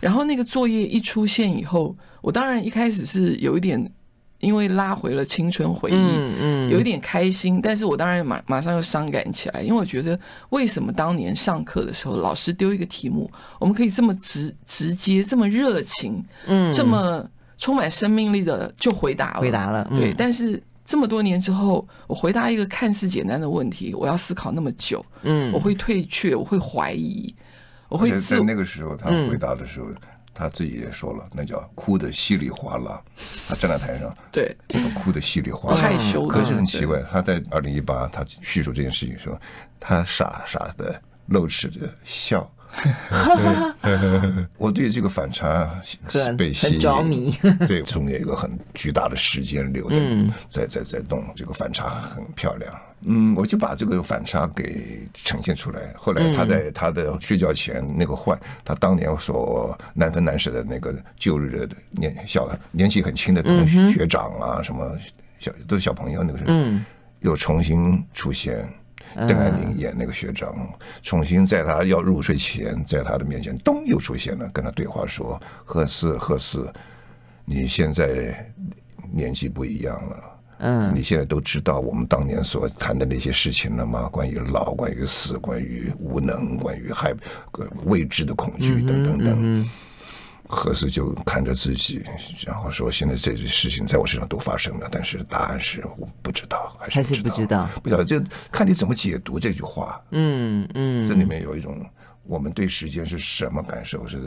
[0.00, 3.88] 然后那个作业一出现以后，我当然一开始是有一点，
[4.40, 7.60] 因为拉回了青春回忆，嗯，有一点开心。
[7.62, 10.18] 但是我当然马马上又伤感起来，因为我觉得
[10.50, 17.24] 为什么当年上课的时候，老师丢一个题目，我们可以这么直直接，这么热情，嗯，这么。
[17.64, 20.12] 充满生命力的就回答了，回答了，对。
[20.12, 27.34] 但是这么多年之后，我回答一个看似简单的问题，我要思考那么久，嗯，我会退却，我会怀疑，
[27.88, 29.86] 我会在那个时候他回答的时候，
[30.34, 33.02] 他自己也说了，那叫哭得稀里哗啦。
[33.48, 36.28] 他站在台上，对，这个哭得稀里哗啦，害羞。
[36.28, 39.40] 可是很奇怪，他在二零一八，他叙述这件事情时候，
[39.80, 42.46] 他傻傻的露齿着笑。
[44.58, 45.70] 我对这个反差
[46.36, 47.36] 被吸引，很着迷。
[47.66, 49.90] 对，中间有一个很巨大的时间流
[50.48, 52.74] 在在在在动，这个反差很漂亮。
[53.06, 55.92] 嗯，我就把这个反差给呈现出来。
[55.96, 64.98] 后来他在他的睡觉前那个换，他当年所难分难舍的那个旧日的年小年纪很轻的同学学长啊，什么
[65.38, 66.52] 小都是小朋友，那个时候
[67.20, 68.66] 又重新出现。
[69.14, 70.54] 邓爱玲演那个学长，
[71.02, 76.72] 重新在他要入睡前，在他的面前，咚又出现了，跟他对话说：“贺四，贺四，
[77.44, 78.52] 你现在
[79.12, 80.24] 年纪不一样了，
[80.58, 84.08] 嗯，你现在都知道我们当年所谈的那些事情了吗？
[84.08, 87.14] 关于老，关于死，关于无能，关于害
[87.84, 89.68] 未知的恐惧等等等。”
[90.46, 92.02] 贺四就看着自己，
[92.46, 100.00] 然后说：“现在这些事情在我身上都发生了，但是答案是我不知道，还是不知道，不知道，不晓得，就看你怎么解读这句话。
[100.10, 101.84] 嗯嗯，这里面有一种
[102.26, 104.06] 我们对时间是什么感受？
[104.06, 104.18] 是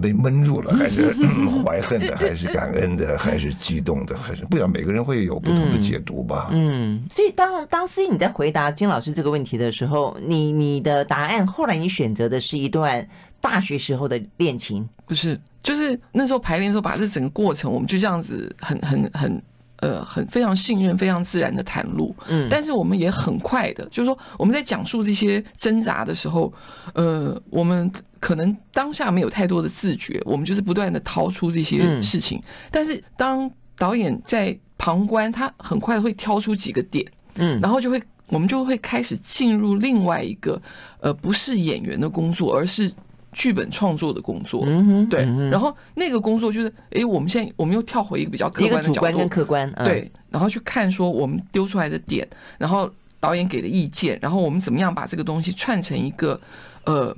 [0.00, 1.12] 被闷住了，还是
[1.64, 4.68] 怀恨的，还是感恩的，还是激动的，还是不晓得？
[4.68, 6.48] 每个人会有不同的解读吧。
[6.52, 13.06] 嗯，所以当当思逸你在回答金老师这个问题的时候，你你的答案后来你选择的是一段
[13.40, 15.38] 大学时候的恋情，不是？
[15.66, 19.42] 就是那时候排练的时候，把这整个过程，我们就这样子很很很
[19.78, 22.14] 呃很非常信任、非常自然的袒露。
[22.28, 26.52] 嗯，但是我们也很快的，就是说我们在讲述这些挣扎的时候，
[26.94, 32.40] 呃，我们可能当下没有太多的自觉，我们就是不断的掏出这些事情。
[32.70, 40.62] 但是当导演在旁观，他很快会挑出几个点，嗯，然后就会我们就会开始进入另外一个
[41.00, 42.88] 呃不是演员的工作，而是。
[43.36, 44.64] 剧本创作的工作，
[45.10, 45.20] 对，
[45.50, 56.40] 然后那个工作就是，哎，我们现在我们又跳回一个比较客观的角度，主观跟客观，对，然后去看说我们丢出来的点，然后导演给的意见，然后我们怎么样把这个东西串成一个，
[56.84, 57.14] 呃。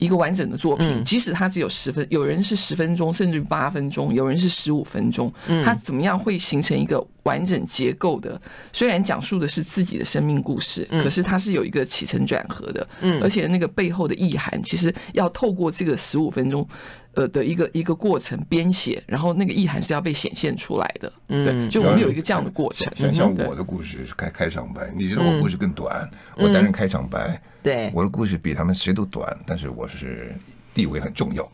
[0.00, 5.32] 一个完整的作品，即使它只有十分，有人是十分钟，甚至八分钟，有人是十五分钟，
[5.62, 8.40] 它怎么样会形成一个完整结构的？
[8.72, 12.88] 虽然讲述的是自己的生命故事，可是它是有一个起承转合的，
[13.22, 16.66] 而且那个背后的意涵，其实要透过这个十五分钟，
[17.12, 21.12] 呃的一个一个过程编写，然后那个意涵是要被显现出来的。
[21.28, 22.90] 对，就我们有一个这样的过程。
[22.96, 27.40] 像像我的故事是开开场白，你觉得我故事更短，我担任开场白。
[27.62, 30.34] 对，我的故事比他们谁都短，但是我是
[30.72, 31.44] 地位很重要，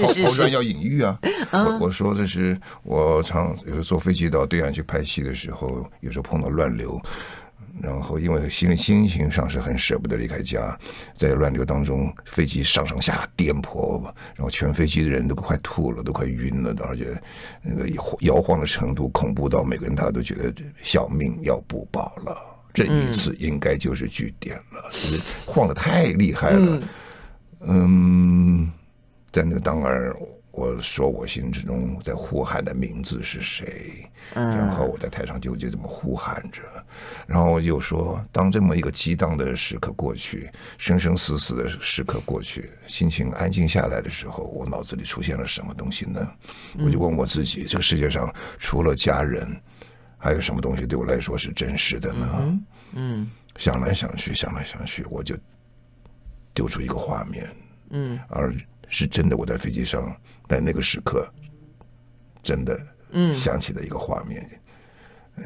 [0.00, 1.18] 抛抛砖要引玉啊。
[1.52, 7.00] 我我说的是，我常有时候坐飞机到对岸去拍戏的时候，有时候碰到乱流，
[7.80, 10.76] 然后因为心心情上是很舍不得离开家，
[11.16, 14.02] 在乱流当中，飞机上上下颠簸，
[14.34, 17.06] 然后全飞机的人都快吐了，都快晕了，而且
[17.62, 17.88] 那个
[18.20, 20.52] 摇晃的程度恐怖到每个人大家都觉得
[20.82, 22.55] 小命要不保了。
[22.76, 26.82] 这一次应该就是据点了，就是晃得太厉害了。
[27.60, 28.70] 嗯，
[29.32, 30.14] 在那个当儿，
[30.52, 34.06] 我说我心之中在呼喊的名字是谁？
[34.34, 36.60] 然后我在台上就就这么呼喊着，
[37.26, 46.28] 然后又说，当这么一个激荡的时刻过去，生生死死的时刻过去，心情安静下来的时候，我脑子里出现了什么东西呢？
[46.84, 49.48] 我就问我自己：这个世界上除了家人，
[50.18, 52.28] 还有什么东西对我来说是真实的呢？
[52.40, 55.36] 嗯，嗯，想来想去，想来想去，我就
[56.54, 57.48] 丢出一个画面，
[57.90, 58.54] 嗯，而
[58.88, 60.14] 是真的，我在飞机上，
[60.48, 61.28] 在那个时刻，
[62.42, 64.60] 真的，嗯，想起的一个画面，
[65.36, 65.44] 呃，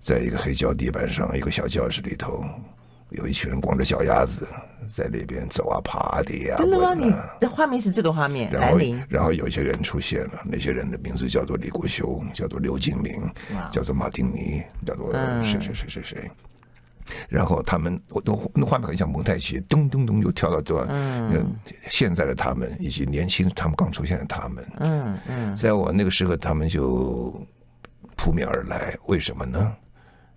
[0.00, 2.44] 在一个黑胶地板上，一个小教室里头。
[3.14, 4.46] 有一群人光着脚丫子
[4.88, 6.94] 在那边走啊爬的呀，真的吗？
[6.94, 8.50] 你的画面是这个画面。
[8.52, 13.22] 然后，然后有一些人出现了，那些人的名字叫做李国修，叫做刘金明，
[13.72, 15.12] 叫做马丁尼，叫做
[15.44, 16.30] 谁谁谁谁谁。
[17.28, 20.74] 然后他们，我都那画面很像蒙太奇，咚咚咚就跳到这。
[20.88, 21.54] 嗯，
[21.88, 27.46] 现在的他们以及年轻他们刚出现的他们，嗯嗯，在我那个时候，他们就
[28.16, 28.96] 扑面而来。
[29.06, 29.74] 为什么呢？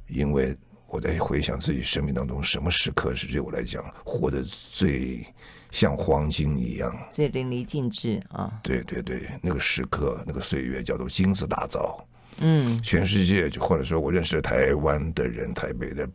[0.08, 0.56] 因为。
[0.88, 5.26] 我在回想自己生命当中什么时刻是对我来讲活得最
[5.70, 8.60] 像黄金一样，最淋漓尽致啊！
[8.64, 12.04] 对对对，那个时刻，那个岁月叫做金字打造。
[12.40, 16.08] 嗯，全世界就或者说我认识的台湾的人、台北的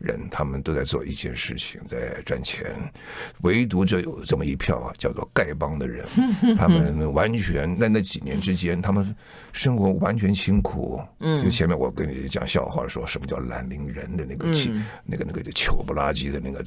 [0.00, 2.74] 人，他们都在做一件事情，在赚钱，
[3.42, 6.06] 唯独就有这么一票啊，叫做丐帮的人，
[6.56, 9.14] 他们完全在那几年之间，他们
[9.52, 11.00] 生活完全辛苦。
[11.20, 16.64] 嗯，就前面我跟你讲笑话，说什么叫兰陵人的那个气、嗯，那个那个就糗不拉几的那个，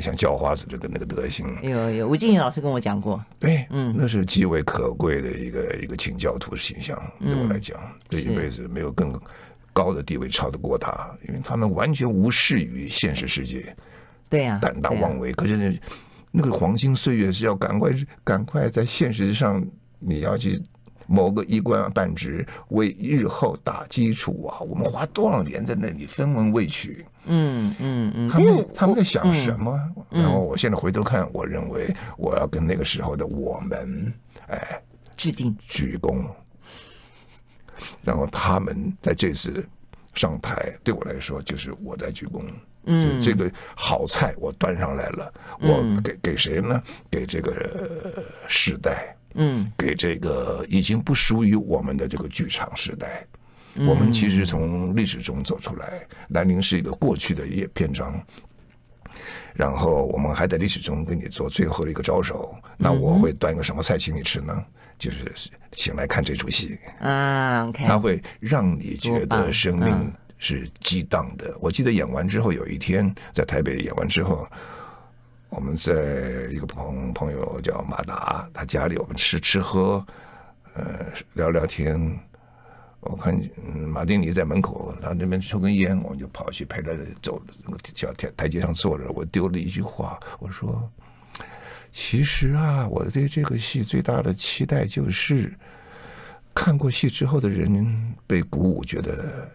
[0.00, 1.46] 像叫花子这个那个德行。
[1.62, 3.24] 有有，吴静怡老师跟我讲过。
[3.38, 9.10] 对，嗯，那是极为可贵的一个一个清教徒形象，对我来讲，这一辈子没有更。
[9.72, 13.74] 高的地位超得过他，因为他们完全无视于现实世界，
[14.28, 15.32] 对呀，胆大妄为。
[15.32, 15.80] 可是
[16.30, 17.90] 那个黄金岁月是要赶快
[18.22, 19.64] 赶快在现实上，
[19.98, 20.60] 你要去
[21.06, 24.60] 谋个一官半职，为日后打基础啊！
[24.60, 29.76] 我们花多少年在那里分文未取，嗯嗯嗯，他们他们在想什么？
[30.08, 34.12] 然后我现在回头看，我认为我要跟那个时候的我们，
[34.46, 34.80] 哎，
[35.16, 36.24] 致敬，鞠躬。
[38.02, 39.66] 然后他们在这次
[40.14, 42.42] 上台，对我来说就是我在鞠躬。
[42.84, 46.82] 嗯，这个好菜我端上来了，我给给谁呢？
[47.10, 53.26] 给这个时代，嗯，给这个已经不属于我们的这个剧场时代。
[53.86, 58.18] 我们其实从历史中走出来，兰陵是一个过去的一页篇章。
[59.54, 62.54] 然后我们还在历史中跟你做最后的一个招手。
[62.82, 64.64] 那我会端个什么菜请你吃呢？
[64.98, 65.32] 就是
[65.72, 71.56] 请来看这出戏啊，OK，他会让你觉得生命是激荡的。
[71.58, 74.46] 我记得演完之后，有一天在台北演完之后，
[75.48, 80.04] 我们在一个朋朋友叫马达，他家里我们吃吃喝，
[80.74, 81.98] 呃，聊聊天。
[83.00, 83.34] 我看
[83.88, 86.90] 马丁尼在门口，他那边抽根烟，我们就跑去陪他
[87.22, 89.10] 走那个小台台阶上坐着。
[89.12, 90.90] 我丢了一句话，我说。
[91.92, 95.52] 其实啊，我对这个戏最大的期待就是，
[96.54, 99.48] 看过戏之后的人被鼓舞，觉得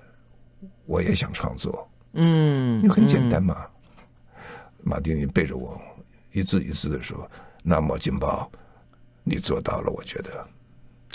[0.86, 1.88] 我也想创作。
[2.14, 3.56] 嗯，因为很简单嘛。
[3.60, 4.42] 嗯、
[4.84, 5.82] 马丁尼背着我，
[6.32, 7.30] 一字一字的说
[7.64, 8.52] ：“那么劲爆，
[9.24, 10.48] 你做到了，我觉得。”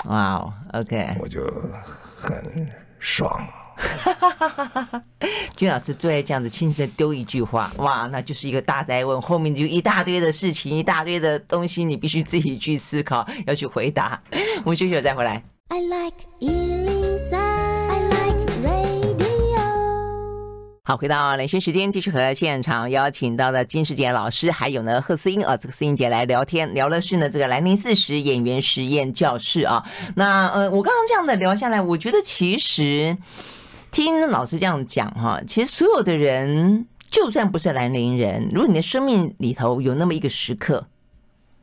[0.08, 1.46] 哇哦，OK，我就
[2.16, 2.66] 很
[2.98, 3.46] 爽。
[5.56, 14.20] 金老师最爱这样子轻轻的丢一句话，哇，那就是一个大哉问，后面就一大堆的事情，一大堆的东西，你必须自己去思考，要去回答。
[14.64, 15.42] 我们休息了再回来。
[15.68, 16.26] I like
[20.82, 29.84] 好，回到连线时间，继续和现场邀请到的金世杰老师，还有呢贺思英啊，这个思英姐来聊天，聊的是呢这个兰陵四十演员实验教室啊。
[30.16, 33.16] 那呃，我刚刚这样的聊下来，我觉得其实
[33.90, 40.86] 听老师这样讲哈，其实所有的人，就算不是兰陵人，如果你的生命里头有那么一个时刻，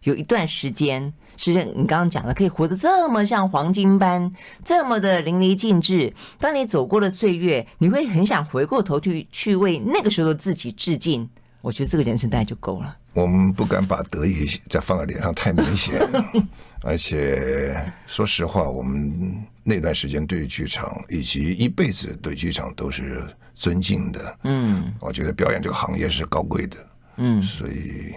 [0.04, 1.14] 有一段时间。
[1.40, 4.34] 是你刚刚讲的，可以活得这么像黄金般，
[4.66, 6.12] 这么的淋漓尽致。
[6.40, 11.30] 当你走过了岁月，你会很想回过头去去为那个时候的自己致敬。
[11.62, 12.98] 我觉得这个人生大概就够了。
[13.14, 16.02] 我们不敢把得意再放在脸上太明显，
[16.82, 23.22] 而且说实话，我们那段时间对剧场以及一辈子对剧场都是
[23.54, 24.38] 尊敬的。
[24.46, 26.78] 嗯，我觉得表演这个行业是高贵的。
[27.18, 28.14] 嗯，所以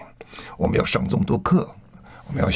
[0.57, 1.68] 我们要上这么多课。
[2.28, 2.48] 我们要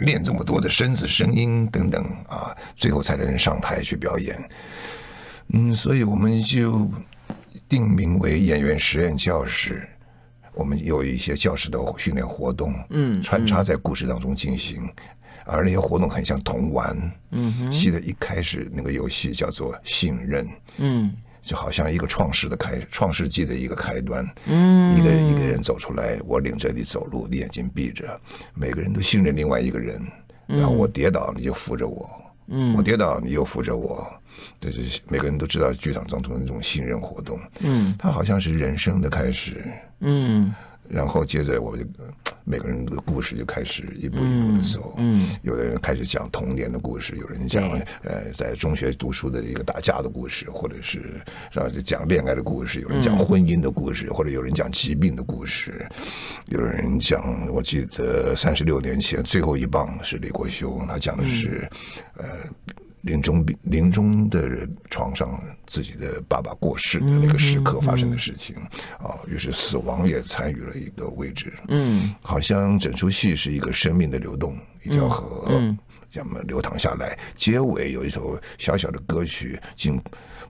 [0.00, 4.36] 练这么多的身子、声音等等啊，最后才能上台去表演。
[5.50, 6.90] 嗯，所以我们就
[7.68, 9.88] 定名为演员实验教室。
[10.52, 14.82] 我们有一些教室的训练活动，嗯，穿插在故事当中进行，
[15.50, 16.96] 而那些活动很像童玩。
[17.30, 20.48] 嗯，记得一开始那个游戏叫做信任。
[20.78, 21.12] 嗯。
[21.42, 28.20] 就好像一个创世的开创世纪的一个开端，嗯，一个人一个人走出来，我领着你走路，你眼睛闭着，
[28.54, 30.06] 每个人都信任另外一个人，
[30.46, 32.08] 然后我跌倒你就扶着我，
[32.48, 34.06] 嗯，我跌倒你又扶着我，
[34.60, 39.64] 这是每个人都知道剧场当中的那种信任活动，嗯，它好像是人生的开始，
[40.00, 40.54] 嗯。
[40.90, 41.86] 然后接着，我们就
[42.44, 44.94] 每个人的故事就开始一步一步的走。
[44.98, 47.62] 嗯，嗯，有的人开始讲童年的故事，有人讲
[48.02, 51.20] 呃在中学读书的一个打架的故事，或者是
[51.52, 55.86] 然后就讲恋爱的故事，有人讲婚姻的故事，嗯，或者有人讲疾病的故事，
[56.46, 61.70] 有人讲，我记得三十六年前最后一棒是李国修，他讲的是，
[62.16, 62.79] 嗯，呃。
[63.02, 68.56] 临终病，临终的人床上，自己的爸爸过世的那个时刻发生的事情，
[68.98, 71.52] 啊，于是死亡也参与了一个位置。
[71.68, 75.60] 嗯，好像整出戏是一个生命的流动，一条河
[76.10, 77.16] 这么流淌下来。
[77.36, 80.00] 结尾有一首小小的歌曲，竟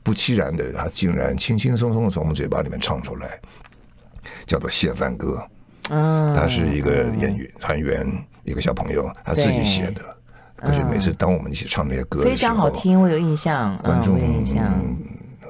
[0.02, 3.38] 不期然的，他竟然轻轻松松的从我们嘴巴里面唱出来，
[4.46, 5.46] 叫做《谢饭歌》。
[5.92, 8.06] 嗯，他是一个演员团员，
[8.44, 10.16] 一个小朋友，他自己写的。
[10.60, 14.96] 可是每次当我们一起唱那些歌非常好听，我有印象，观众、嗯、有印象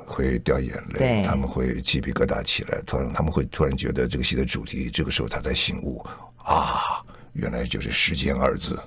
[0.07, 6.05] 会掉眼泪，他们会鸡皮疙瘩起来，突然他们会突然觉得这个戏的主题，这个时候他才醒悟
[6.37, 7.03] 啊，
[7.33, 8.79] 原来就是时间二字。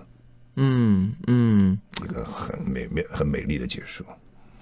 [0.56, 4.06] 嗯嗯，一个很美美很美丽的结束。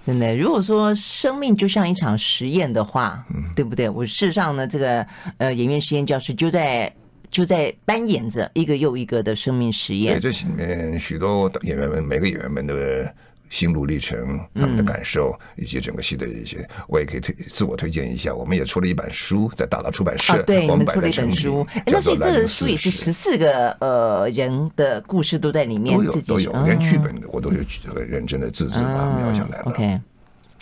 [0.04, 3.88] 真的，如果说生命就像一场实验的话，嗯，对不对？
[3.88, 5.06] 我事实上呢，这个
[5.36, 6.92] 呃，演员实验教室就在
[7.32, 10.20] 就在扮演着一个又一个的生命实验。
[10.20, 13.12] 对，这里面许多演员们，每个演员们的
[13.48, 18.34] 心路历程、他们的感受，以及整个戏的一些，我也可以推自我推荐一下。
[18.34, 21.66] 我们也出了一本书，在大岛出版社，啊、对，我们出了一本书。
[21.86, 27.58] 那所以这个书也是十四个呃人的故事都在里面，都有都有，连剧本我都有
[27.94, 29.98] 很认真的字字把它描下来 OK。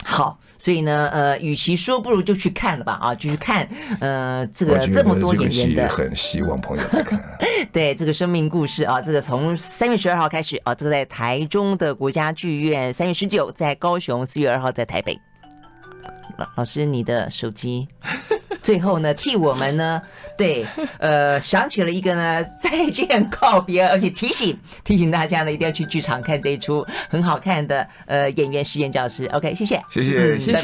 [0.03, 3.69] 好，所以呢，呃，与其说不如就去看了吧，啊，就去看，
[4.01, 7.23] 呃，这个这么多演员的，很希望朋友来看。
[7.71, 15.17] 对，这个生命故事啊，这个从三月十二号开始啊，这个在台中的国家剧院，三月十九在高雄，四月二号在台北。
[16.39, 17.87] 老老师，你的手机。
[18.63, 20.01] 最后呢，替我们呢，
[20.37, 20.67] 对，
[20.99, 29.27] 呃，想起了一个呢，再见告别，而且提醒提醒大家呢，一定要去剧场看这一出很好看的呃演员实验教师。
[29.27, 30.63] OK，谢谢，谢谢，谢谢。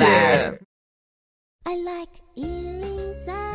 [1.64, 1.72] 拜
[3.24, 3.45] 拜。